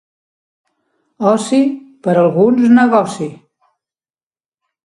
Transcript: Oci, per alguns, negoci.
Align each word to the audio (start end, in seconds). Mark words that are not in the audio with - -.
Oci, 1.33 1.59
per 2.07 2.17
alguns, 2.23 2.65
negoci. 2.81 3.31